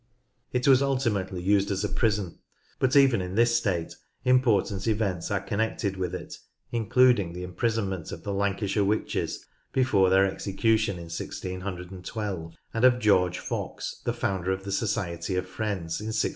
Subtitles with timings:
[0.51, 2.39] It was ultimately used as a prison,
[2.79, 3.93] but even in this state
[4.25, 6.37] im portant events are connected with it,
[6.71, 12.97] including the imprisonment of the "Lancashire witches" before their execution in 161 2, and of
[12.97, 16.29] George Fox the founder of the Society of Friends in 1664.